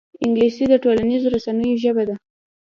انګلیسي 0.23 0.65
د 0.69 0.73
ټولنیزو 0.83 1.31
رسنیو 1.35 1.79
ژبه 1.83 2.03
ده 2.09 2.15